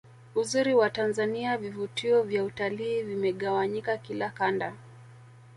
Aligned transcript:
uzuri 0.35 0.73
wa 0.73 0.89
tanzania 0.89 1.57
vivutio 1.57 2.23
vya 2.23 2.43
utalii 2.43 3.01
vimegawanyika 3.03 3.97
kila 3.97 4.29
Kanda 4.29 4.73